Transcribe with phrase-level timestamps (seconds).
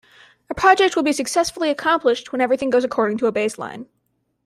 [0.49, 3.85] A project will be successfully accomplished when everything goes according to a baseline.